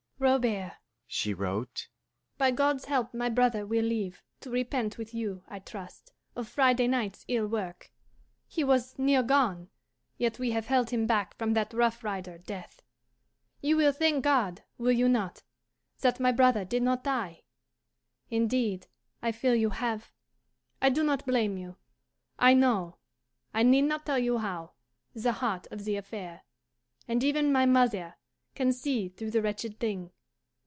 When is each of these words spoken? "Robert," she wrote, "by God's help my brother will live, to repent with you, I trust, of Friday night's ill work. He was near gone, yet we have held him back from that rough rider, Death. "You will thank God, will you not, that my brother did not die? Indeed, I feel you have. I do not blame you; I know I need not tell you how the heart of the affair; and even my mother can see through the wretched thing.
"Robert," 0.21 0.73
she 1.07 1.33
wrote, 1.33 1.87
"by 2.37 2.51
God's 2.51 2.85
help 2.85 3.11
my 3.11 3.27
brother 3.27 3.65
will 3.65 3.83
live, 3.83 4.21
to 4.41 4.51
repent 4.51 4.99
with 4.99 5.15
you, 5.15 5.43
I 5.47 5.57
trust, 5.57 6.11
of 6.35 6.47
Friday 6.47 6.87
night's 6.87 7.25
ill 7.27 7.47
work. 7.47 7.91
He 8.47 8.63
was 8.63 8.99
near 8.99 9.23
gone, 9.23 9.69
yet 10.19 10.37
we 10.37 10.51
have 10.51 10.67
held 10.67 10.91
him 10.91 11.07
back 11.07 11.35
from 11.39 11.53
that 11.53 11.73
rough 11.73 12.03
rider, 12.03 12.37
Death. 12.37 12.83
"You 13.61 13.75
will 13.77 13.91
thank 13.91 14.23
God, 14.23 14.61
will 14.77 14.91
you 14.91 15.09
not, 15.09 15.41
that 16.01 16.19
my 16.19 16.31
brother 16.31 16.65
did 16.65 16.83
not 16.83 17.03
die? 17.03 17.41
Indeed, 18.29 18.85
I 19.23 19.31
feel 19.31 19.55
you 19.55 19.71
have. 19.71 20.11
I 20.83 20.89
do 20.91 21.03
not 21.03 21.25
blame 21.25 21.57
you; 21.57 21.77
I 22.37 22.53
know 22.53 22.97
I 23.55 23.63
need 23.63 23.85
not 23.85 24.05
tell 24.05 24.19
you 24.19 24.37
how 24.37 24.73
the 25.15 25.31
heart 25.33 25.65
of 25.71 25.83
the 25.83 25.95
affair; 25.97 26.43
and 27.07 27.23
even 27.23 27.51
my 27.51 27.65
mother 27.65 28.17
can 28.53 28.73
see 28.73 29.07
through 29.07 29.31
the 29.31 29.41
wretched 29.41 29.79
thing. 29.79 30.11